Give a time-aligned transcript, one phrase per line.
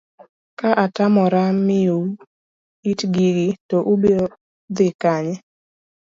[0.59, 2.03] ka atamora miyou
[2.89, 4.25] it gigi to ubiro
[4.75, 5.35] dhi kanye?